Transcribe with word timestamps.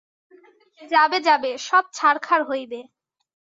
যাবে 0.91 1.17
যাবে, 1.27 1.51
সব 1.67 1.83
ছারখার 1.93 2.41
হইবে। 2.49 2.79